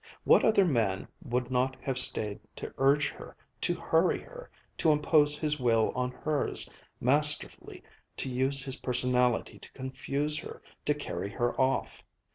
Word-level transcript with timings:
What 0.23 0.43
other 0.43 0.65
man 0.65 1.07
would 1.23 1.51
not 1.51 1.77
have 1.83 1.99
stayed 1.99 2.39
to 2.55 2.73
urge 2.79 3.09
her, 3.11 3.37
to 3.61 3.75
hurry 3.75 4.19
her, 4.19 4.49
to 4.79 4.89
impose 4.91 5.37
his 5.37 5.59
will 5.59 5.91
on 5.93 6.09
hers, 6.09 6.67
masterfully 6.99 7.83
to 8.17 8.27
use 8.27 8.63
his 8.63 8.77
personality 8.77 9.59
to 9.59 9.71
confuse 9.73 10.39
her, 10.39 10.59
to 10.85 10.95
carry 10.95 11.29
her 11.29 11.53
off? 11.61 12.01